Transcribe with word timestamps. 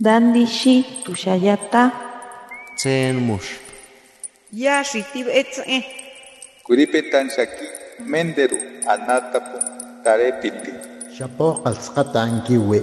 Dandishi 0.00 0.84
tushayata. 1.04 1.92
Tsen 2.76 3.16
mush. 3.22 3.62
Ya 4.50 4.82
shitib 4.82 5.28
etze. 5.30 5.86
Kuripetan 6.66 7.30
shaki 7.30 7.66
menderu 8.02 8.58
anatapu 8.90 9.58
tarepiti. 10.02 10.72
Shapo 11.14 11.62
alzqata 11.64 12.22
ankiwe. 12.22 12.82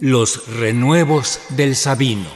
Los 0.00 0.46
renuevos 0.60 1.40
del 1.56 1.74
Sabino. 1.74 2.30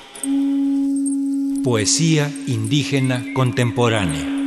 Poesía 1.63 2.29
indígena 2.49 3.23
contemporánea. 3.35 4.40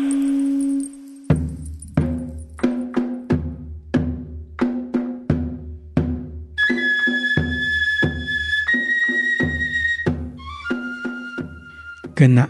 Kena. 12.16 12.48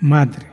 Madre. 0.00 0.46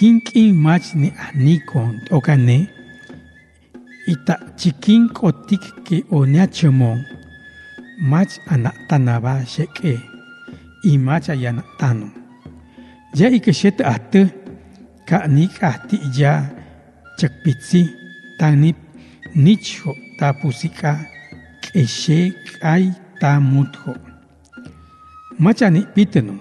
Hinkin 0.00 0.56
mach 0.56 0.94
ni 0.96 1.12
anikon 1.12 2.00
okane. 2.10 2.72
Ita 4.08 4.56
chikin 4.56 5.12
kotik 5.12 5.60
ke 5.84 6.08
onyachemon. 6.08 7.04
Mach 8.00 8.40
anatanaba 8.48 9.44
sheke. 9.44 10.00
Y 10.84 10.96
mach 10.96 11.28
ayanatano. 11.28 12.08
Ya 13.12 13.28
ikeshet 13.28 13.84
ate. 13.84 14.32
Ka 15.04 15.28
nik 15.28 15.60
ati 15.60 16.00
ya. 16.16 16.48
Chakpitsi. 17.20 17.92
Tanip. 18.40 18.76
Nicho 19.36 19.94
tapusika. 20.20 20.92
Keshe 21.60 22.32
kai 22.60 22.92
tamutho. 23.20 23.96
Machani 25.38 25.86
piteno. 25.94 26.38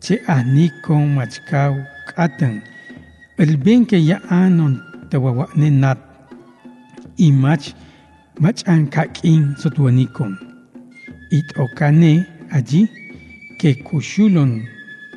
Che 0.00 0.20
anikon 0.26 1.14
machkau 1.16 1.74
katan. 2.08 2.62
El 3.38 3.56
bien 3.56 3.84
que 3.84 3.98
ya 3.98 4.20
anon 4.30 4.80
tawawa 5.10 5.48
nenat. 5.56 5.98
Y 7.18 7.30
mach 7.30 7.74
mach 8.40 8.62
an 8.66 8.86
kakin 8.86 9.54
sotuanikon. 9.56 10.38
It 11.30 11.52
okane 11.56 12.26
allí 12.50 12.88
que 13.58 13.74
kushulon 13.74 14.66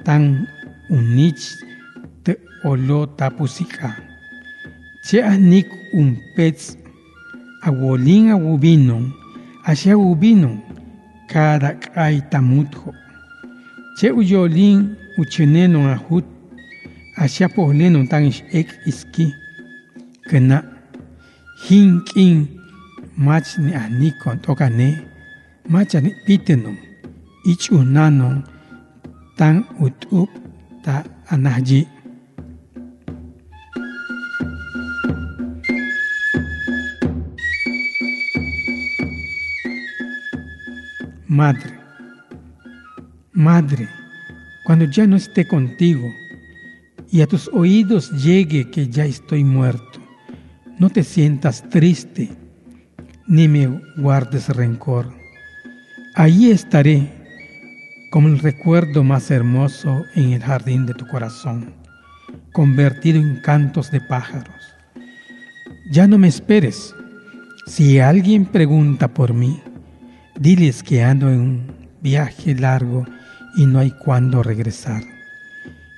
tan 0.04 0.48
unich 0.90 1.64
te 2.24 2.36
olo 2.64 3.06
tapusika. 3.06 3.96
Che 5.04 5.22
anik 5.22 5.68
un 5.94 6.18
pez 6.36 6.78
awolin 7.68 8.32
awubinon, 8.32 9.12
asya 9.66 9.98
ubinon, 9.98 10.58
kada 11.28 11.74
kay 11.76 12.22
tamutho. 12.32 12.94
Che 14.00 14.12
uyolin 14.12 14.96
uchenenon 15.20 15.92
ahut, 15.92 16.26
asya 17.18 17.50
pohlenon 17.50 18.08
tan 18.08 18.32
ek 18.60 18.70
iski. 18.86 19.34
Kena, 20.30 20.64
hinkin 21.68 22.48
mach 23.18 23.58
ni 23.60 23.72
anikon 23.74 24.40
tokane, 24.40 24.90
mach 25.70 25.94
ni 26.04 26.12
pitenon, 26.26 26.78
ich 27.46 27.72
unanon, 27.72 28.44
tan 29.38 29.66
utup 29.80 30.30
ta 30.84 31.04
anahji. 31.30 31.88
Madre, 41.38 41.72
Madre, 43.32 43.88
cuando 44.66 44.86
ya 44.86 45.06
no 45.06 45.18
esté 45.18 45.48
contigo 45.48 46.12
y 47.12 47.22
a 47.22 47.28
tus 47.28 47.48
oídos 47.50 48.10
llegue 48.24 48.72
que 48.72 48.88
ya 48.88 49.06
estoy 49.06 49.44
muerto, 49.44 50.00
no 50.80 50.90
te 50.90 51.04
sientas 51.04 51.62
triste 51.70 52.32
ni 53.28 53.48
me 53.48 53.68
guardes 53.98 54.50
rencor. 54.50 55.14
Allí 56.16 56.50
estaré 56.50 57.08
como 58.10 58.30
el 58.30 58.40
recuerdo 58.40 59.04
más 59.04 59.30
hermoso 59.30 60.06
en 60.16 60.34
el 60.34 60.42
jardín 60.42 60.88
de 60.88 60.96
tu 60.96 61.06
corazón, 61.06 61.72
convertido 62.52 63.20
en 63.20 63.42
cantos 63.42 63.92
de 63.92 64.02
pájaros. 64.02 64.56
Ya 65.92 66.08
no 66.08 66.18
me 66.18 66.30
esperes. 66.30 66.96
Si 67.68 68.00
alguien 68.00 68.44
pregunta 68.46 69.08
por 69.08 69.36
mí, 69.36 69.62
Diles 70.40 70.84
que 70.84 71.04
ando 71.04 71.32
en 71.32 71.40
un 71.40 71.72
viaje 72.02 72.54
largo 72.54 73.06
y 73.56 73.66
no 73.66 73.80
hay 73.80 73.90
cuándo 73.90 74.44
regresar. 74.44 75.02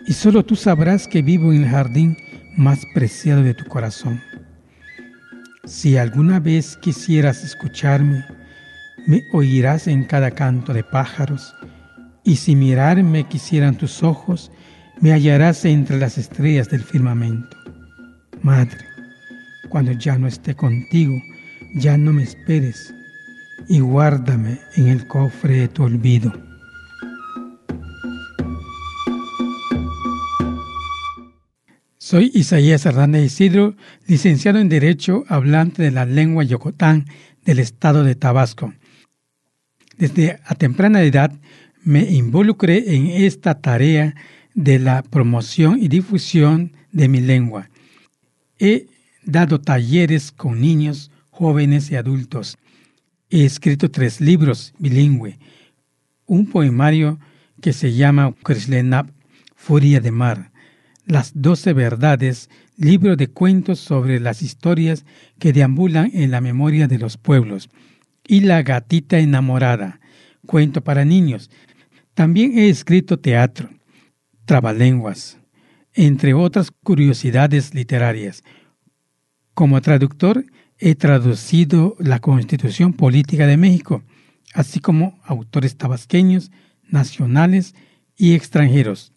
Y 0.07 0.13
solo 0.13 0.45
tú 0.45 0.55
sabrás 0.55 1.09
que 1.09 1.22
vivo 1.22 1.51
en 1.51 1.63
el 1.63 1.69
jardín 1.69 2.17
más 2.55 2.85
preciado 2.94 3.44
de 3.44 3.53
tu 3.53 3.66
corazón. 3.66 4.22
Si 5.66 5.97
alguna 5.97 6.39
vez 6.39 6.77
quisieras 6.77 7.44
escucharme, 7.44 8.23
me 9.07 9.23
oirás 9.33 9.88
en 9.88 10.05
cada 10.05 10.31
canto 10.31 10.73
de 10.73 10.85
pájaros, 10.85 11.53
y 12.23 12.38
si 12.38 12.56
mirarme 12.56 13.27
quisieran 13.27 13.77
tus 13.77 14.03
ojos, 14.03 14.51
me 15.01 15.11
hallarás 15.11 15.66
entre 15.66 16.00
las 16.00 16.17
estrellas 16.17 16.69
del 16.69 16.83
firmamento. 16.83 17.57
Madre, 18.41 18.85
cuando 19.67 19.91
ya 19.91 20.17
no 20.17 20.27
esté 20.27 20.56
contigo, 20.56 21.21
ya 21.75 21.97
no 21.97 22.13
me 22.13 22.23
esperes 22.23 22.94
y 23.67 23.79
guárdame 23.79 24.59
en 24.75 24.87
el 24.87 25.07
cofre 25.07 25.57
de 25.57 25.67
tu 25.67 25.83
olvido. 25.83 26.33
Soy 31.97 32.31
Isaías 32.33 32.85
Hernández 32.85 33.25
Isidro, 33.25 33.75
licenciado 34.07 34.59
en 34.59 34.69
Derecho, 34.69 35.25
hablante 35.27 35.83
de 35.83 35.91
la 35.91 36.05
lengua 36.05 36.43
yocotán 36.43 37.05
del 37.45 37.59
estado 37.59 38.03
de 38.03 38.15
Tabasco. 38.15 38.73
Desde 39.97 40.39
a 40.45 40.55
temprana 40.55 41.03
edad 41.03 41.31
me 41.83 42.09
involucré 42.09 42.95
en 42.95 43.07
esta 43.07 43.61
tarea 43.61 44.15
de 44.55 44.79
la 44.79 45.03
promoción 45.03 45.77
y 45.79 45.87
difusión 45.87 46.73
de 46.91 47.07
mi 47.07 47.21
lengua. 47.21 47.69
He 48.57 48.87
dado 49.23 49.61
talleres 49.61 50.31
con 50.31 50.61
niños, 50.61 51.11
jóvenes 51.29 51.91
y 51.91 51.95
adultos 51.95 52.57
He 53.31 53.45
escrito 53.45 53.91
tres 53.91 54.19
libros 54.22 54.73
bilingüe, 54.79 55.38
un 56.25 56.47
poemario 56.47 57.19
que 57.62 57.73
se 57.73 57.94
llama 57.94 58.34
Krislenap, 58.44 59.12
Furia 59.56 60.00
de 60.00 60.09
Mar, 60.09 60.51
Las 61.06 61.34
Doce 61.35 61.73
Verdades, 61.73 62.50
libro 62.75 63.16
de 63.16 63.28
cuentos 63.28 63.79
sobre 63.79 64.19
las 64.19 64.41
historias 64.41 65.06
que 65.38 65.53
deambulan 65.53 66.09
en 66.13 66.31
la 66.31 66.41
memoria 66.41 66.88
de 66.88 66.97
los 66.97 67.18
pueblos, 67.18 67.69
y 68.25 68.39
La 68.41 68.63
Gatita 68.63 69.19
Enamorada, 69.19 70.00
cuento 70.47 70.84
para 70.84 71.06
niños. 71.06 71.51
También 72.16 72.57
he 72.57 72.69
escrito 72.69 73.19
teatro, 73.19 73.69
trabalenguas, 74.45 75.38
entre 75.94 76.34
otras 76.34 76.72
curiosidades 76.72 77.75
literarias. 77.75 78.44
Como 79.53 79.81
traductor, 79.81 80.45
he 80.79 80.95
traducido 80.95 81.95
la 82.00 82.19
Constitución 82.19 82.94
Política 82.94 83.45
de 83.45 83.57
México, 83.57 84.01
así 84.53 84.79
como 84.79 85.19
autores 85.25 85.78
tabasqueños, 85.78 86.51
nacionales 86.90 87.75
y 88.15 88.33
extranjeros. 88.33 89.13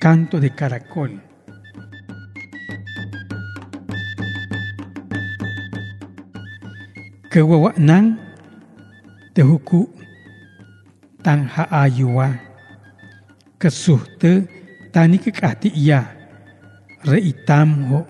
Canto 0.00 0.40
de 0.40 0.48
Caracol. 0.48 1.12
Kewawak 7.28 7.76
nan 7.76 8.16
tehuku 9.36 9.84
tan 11.20 11.44
ha'ayuwa. 11.44 12.32
Kesuh 13.60 14.00
te 14.16 14.48
tani 14.88 15.20
ha 15.20 15.24
kekati 15.24 15.68
ia. 15.68 16.00
Reitam 17.04 17.92
ho 17.92 18.00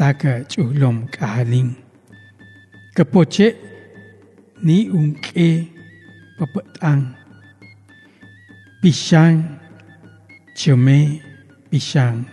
taka 0.00 0.48
cuhlom 0.48 1.12
kahaling. 1.12 1.76
Kepoce 2.96 3.52
ni 4.64 4.88
unke 4.88 5.68
pepetang. 6.40 7.12
Pisang 8.80 9.57
Chome, 10.58 11.22
pishan. 11.70 12.24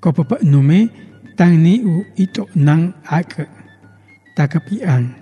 Kopapa 0.00 0.36
nume, 0.42 0.88
tan 1.36 1.62
ni 1.62 1.78
u 1.86 2.02
ito 2.16 2.48
nang 2.56 2.90
ak, 3.06 3.46
takapian. 4.34 5.14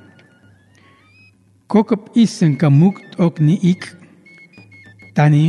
Kokop 1.68 2.16
isen 2.16 2.56
kamuk 2.56 2.96
ok 3.18 3.44
ni 3.44 3.60
ik, 3.60 3.92
tani 5.12 5.44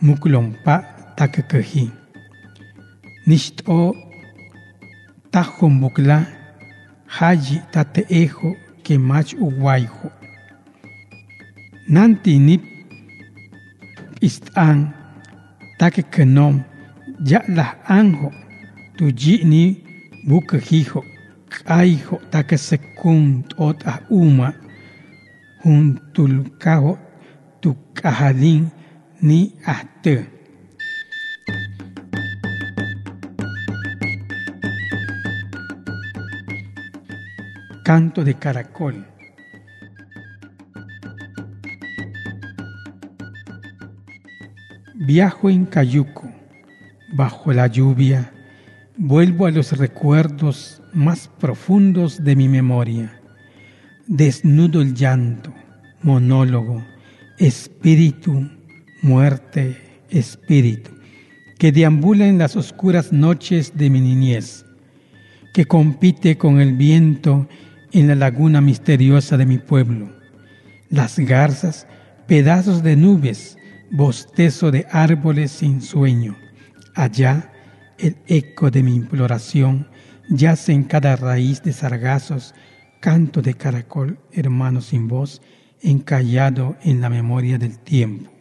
muklompa 0.00 0.80
takakahi. 1.16 1.90
Nisht 3.28 3.60
o 3.68 3.92
tajombukla, 5.32 6.24
haji 7.06 7.60
tateejo 7.72 8.56
que 8.82 8.96
mach 8.96 9.36
uguayjo. 9.36 10.08
Nanti 11.88 12.38
ni 12.38 12.56
istan 14.24 15.01
take 15.82 16.02
kenom 16.14 16.62
ya 17.26 17.40
la 17.56 17.66
anjo 17.98 18.30
tu 18.96 19.10
ji 19.20 19.34
ni 19.50 19.62
bukahijo 20.28 21.02
kaijo 21.50 22.16
take 22.30 22.56
sekund 22.68 23.50
ot 23.58 23.78
a 23.92 23.94
uma 24.10 24.48
juntul 25.64 26.34
kajo 26.62 26.94
tu 27.60 27.74
kajalin 27.98 28.70
ni 29.26 29.38
ahte. 29.66 30.14
Canto 37.86 38.22
de 38.22 38.34
caracol. 38.34 39.11
Viajo 45.04 45.50
en 45.50 45.64
Cayuco, 45.64 46.30
bajo 47.12 47.52
la 47.52 47.66
lluvia, 47.66 48.32
vuelvo 48.96 49.46
a 49.46 49.50
los 49.50 49.76
recuerdos 49.76 50.80
más 50.92 51.28
profundos 51.40 52.22
de 52.22 52.36
mi 52.36 52.48
memoria. 52.48 53.20
Desnudo 54.06 54.80
el 54.80 54.94
llanto, 54.94 55.52
monólogo, 56.02 56.84
espíritu, 57.38 58.48
muerte, 59.02 59.76
espíritu, 60.08 60.92
que 61.58 61.72
deambula 61.72 62.28
en 62.28 62.38
las 62.38 62.54
oscuras 62.54 63.12
noches 63.12 63.72
de 63.74 63.90
mi 63.90 64.00
niñez, 64.00 64.64
que 65.52 65.64
compite 65.64 66.38
con 66.38 66.60
el 66.60 66.76
viento 66.76 67.48
en 67.90 68.06
la 68.06 68.14
laguna 68.14 68.60
misteriosa 68.60 69.36
de 69.36 69.46
mi 69.46 69.58
pueblo. 69.58 70.12
Las 70.90 71.18
garzas, 71.18 71.88
pedazos 72.28 72.84
de 72.84 72.94
nubes, 72.94 73.58
bostezo 73.92 74.70
de 74.70 74.86
árboles 74.90 75.52
sin 75.52 75.82
sueño. 75.82 76.36
Allá 76.94 77.52
el 77.98 78.16
eco 78.26 78.70
de 78.70 78.82
mi 78.82 78.94
imploración 78.94 79.86
yace 80.30 80.72
en 80.72 80.84
cada 80.84 81.14
raíz 81.14 81.62
de 81.62 81.74
sargazos, 81.74 82.54
canto 83.00 83.42
de 83.42 83.54
caracol, 83.54 84.18
hermano 84.32 84.80
sin 84.80 85.08
voz, 85.08 85.42
encallado 85.82 86.76
en 86.82 87.02
la 87.02 87.10
memoria 87.10 87.58
del 87.58 87.78
tiempo. 87.78 88.31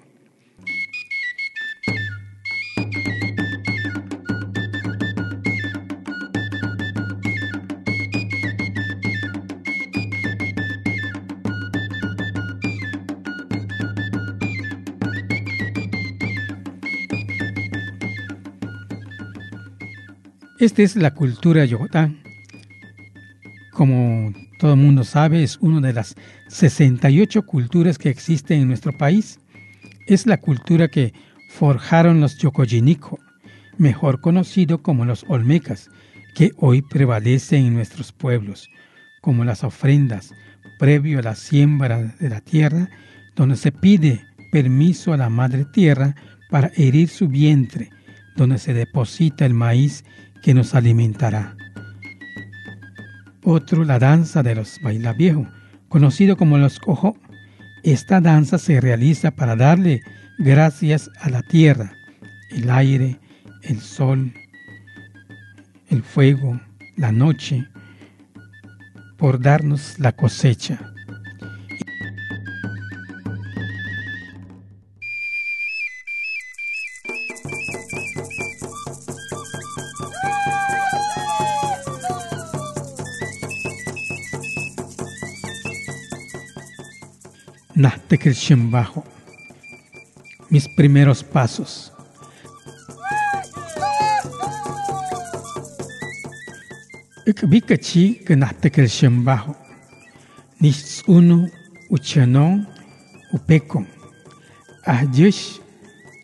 Esta 20.62 20.84
es 20.84 20.96
la 20.96 21.16
cultura 21.16 21.66
yogotá. 21.66 22.12
Como 23.72 24.32
todo 24.60 24.76
el 24.76 24.80
mundo 24.80 25.04
sabe, 25.04 25.42
es 25.42 25.58
una 25.58 25.88
de 25.88 25.92
las 25.92 26.16
68 26.50 27.48
culturas 27.48 27.98
que 27.98 28.10
existen 28.10 28.62
en 28.62 28.68
nuestro 28.68 28.96
país. 28.96 29.40
Es 30.06 30.28
la 30.28 30.38
cultura 30.38 30.88
que 30.88 31.16
forjaron 31.50 32.22
los 32.22 32.38
yokoyinico, 32.38 33.18
mejor 33.80 34.22
conocido 34.22 34.84
como 34.84 35.04
los 35.04 35.26
olmecas, 35.30 35.90
que 36.36 36.52
hoy 36.58 36.84
prevalecen 36.84 37.66
en 37.66 37.74
nuestros 37.74 38.12
pueblos, 38.12 38.70
como 39.20 39.44
las 39.44 39.64
ofrendas 39.64 40.32
previo 40.78 41.18
a 41.18 41.24
la 41.24 41.34
siembra 41.34 42.04
de 42.20 42.30
la 42.30 42.42
tierra, 42.42 42.88
donde 43.36 43.56
se 43.56 43.72
pide 43.72 44.24
permiso 44.52 45.12
a 45.12 45.18
la 45.18 45.30
madre 45.30 45.66
tierra 45.66 46.16
para 46.52 46.70
herir 46.76 47.10
su 47.10 47.28
vientre, 47.28 47.90
donde 48.36 48.60
se 48.60 48.76
deposita 48.76 49.44
el 49.48 49.56
maíz 49.56 50.04
que 50.42 50.54
nos 50.54 50.76
alimentará. 50.76 51.56
Otro, 53.44 53.84
la 53.84 54.00
danza 54.00 54.44
de 54.44 54.56
los 54.56 54.80
bailaviejos, 54.82 55.48
conocido 55.90 56.38
como 56.38 56.58
los 56.58 56.80
cojo. 56.80 57.18
Esta 57.84 58.22
danza 58.22 58.58
se 58.58 58.80
realiza 58.80 59.32
para 59.32 59.56
darle 59.56 60.02
gracias 60.38 61.10
a 61.20 61.30
la 61.30 61.42
tierra, 61.42 61.94
el 62.52 62.70
aire, 62.70 63.20
el 63.64 63.80
sol, 63.80 64.34
el 65.90 66.04
fuego, 66.04 66.60
la 66.98 67.12
noche, 67.12 67.68
por 69.18 69.40
darnos 69.40 70.00
la 70.00 70.12
cosecha. 70.12 70.91
Nahtekir 87.82 88.38
Bajo. 88.70 89.04
Mis 90.52 90.68
primeros 90.78 91.24
pasos. 91.24 91.92
Ikbikachi 97.26 98.22
que 98.26 98.36
Nahtekir 98.36 98.88
Bajo. 99.24 99.56
Nichts 100.60 101.02
uno 101.08 101.50
uchanon 101.90 102.68
upekon. 103.34 103.88
Ahjush 104.86 105.60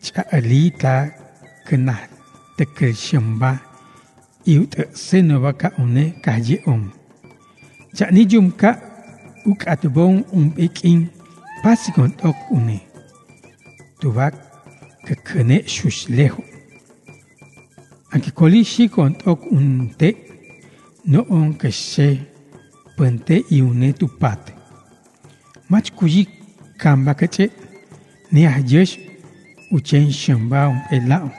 chalita 0.01 1.09
que 1.67 1.75
Nahtekir 1.75 2.93
Shemba. 2.93 3.59
Iut 4.45 4.75
senobaka 4.93 5.73
une 5.79 6.13
kajeom. 6.21 6.91
Chanijum 7.95 8.51
ka 8.51 8.77
um 9.45 10.23
umpekin. 10.31 11.16
Pasikon 11.63 12.11
ok 12.23 12.37
uni. 12.51 12.79
Tubak 13.99 14.33
kekene 15.05 15.63
shush 15.67 16.07
leho. 16.09 16.43
Anki 18.11 18.31
koli 18.31 18.63
shikon 18.63 19.15
unte 19.51 20.15
no 21.05 21.25
on 21.29 21.53
kese 21.53 22.19
pente 22.97 23.43
iune 23.51 23.93
tupate. 23.93 24.53
Mach 25.69 25.91
kuji 25.91 26.27
kamba 26.77 27.13
kece 27.13 27.49
ni 28.31 28.45
ahjesh 28.45 28.99
uchen 29.71 30.11
shamba 30.11 30.69
um 30.69 30.81
elao. 30.91 31.31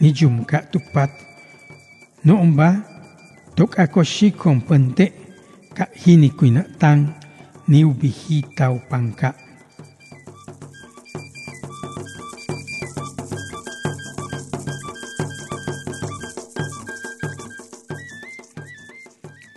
Ni 0.00 0.12
jumka 0.12 0.58
tupat 0.72 1.10
no 2.24 2.44
ba 2.56 2.76
tok 3.56 3.78
ako 3.78 4.02
shikon 4.04 4.60
pente 4.60 5.12
ka 5.74 5.86
hini 5.94 6.30
kuina 6.30 6.62
tang 6.78 7.17
tang 7.68 7.74
ni 7.74 7.84
ubihita 7.84 8.70
upanka. 8.70 9.34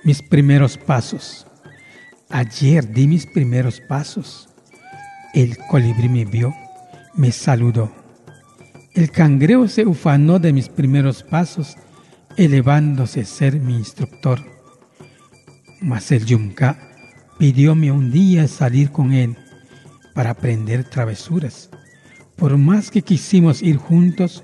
Mis 0.03 0.21
primeros 0.21 0.77
pasos. 0.77 1.45
Ayer 2.29 2.85
di 2.85 3.07
mis 3.07 3.25
primeros 3.25 3.79
pasos. 3.79 4.49
El 5.33 5.57
colibrí 5.69 6.09
me 6.09 6.25
vio, 6.25 6.53
me 7.15 7.31
saludó. 7.31 7.91
El 8.93 9.09
cangrejo 9.11 9.67
se 9.67 9.85
ufanó 9.85 10.39
de 10.39 10.51
mis 10.51 10.67
primeros 10.67 11.23
pasos, 11.23 11.77
elevándose 12.35 13.21
a 13.21 13.25
ser 13.25 13.59
mi 13.59 13.75
instructor. 13.75 14.39
Mas 15.79 16.11
el 16.11 16.25
yunca 16.25 16.90
pidióme 17.41 17.91
un 17.91 18.11
día 18.11 18.47
salir 18.47 18.91
con 18.91 19.13
él 19.13 19.35
para 20.13 20.29
aprender 20.29 20.83
travesuras. 20.83 21.71
Por 22.35 22.55
más 22.55 22.91
que 22.91 23.01
quisimos 23.01 23.63
ir 23.63 23.77
juntos, 23.77 24.43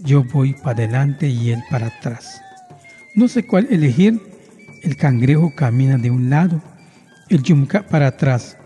yo 0.00 0.24
voy 0.24 0.52
para 0.52 0.84
adelante 0.84 1.26
y 1.26 1.52
él 1.52 1.62
para 1.70 1.86
atrás. 1.86 2.42
No 3.14 3.28
sé 3.28 3.46
cuál 3.46 3.66
elegir. 3.70 4.20
El 4.82 4.94
cangrejo 4.98 5.54
camina 5.56 5.96
de 5.96 6.10
un 6.10 6.28
lado 6.28 6.60
el 7.30 7.42
yumca 7.42 7.86
para 7.86 8.08
atrás. 8.08 8.58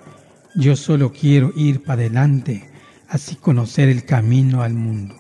Yo 0.57 0.75
solo 0.75 1.13
quiero 1.13 1.53
ir 1.55 1.85
para 1.85 2.01
adelante, 2.01 2.69
así 3.09 3.37
conocer 3.37 3.89
el 3.89 4.05
camino 4.05 4.63
al 4.63 4.75
mundo. 4.75 5.15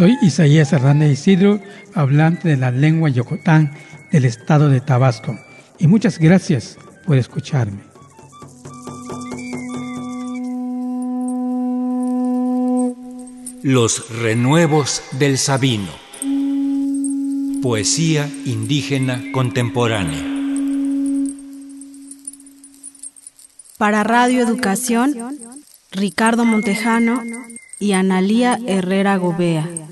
Soy 0.00 0.16
Isaías 0.22 0.72
Hernández 0.72 1.12
Isidro, 1.12 1.60
hablante 1.92 2.48
de 2.48 2.56
la 2.56 2.70
lengua 2.70 3.10
yocotán 3.10 3.74
del 4.10 4.24
estado 4.24 4.70
de 4.70 4.80
Tabasco, 4.80 5.38
y 5.78 5.88
muchas 5.88 6.18
gracias 6.18 6.78
por 7.04 7.18
escucharme. 7.18 7.82
Los 13.62 14.08
renuevos 14.22 15.02
del 15.18 15.36
Sabino. 15.36 15.90
Poesía 17.60 18.26
indígena 18.46 19.22
contemporánea. 19.34 20.24
Para 23.76 24.02
Radio 24.02 24.40
Educación, 24.40 25.14
Ricardo 25.92 26.46
Montejano 26.46 27.22
y 27.78 27.92
Analía 27.92 28.58
Herrera 28.66 29.18
Gobea. 29.18 29.89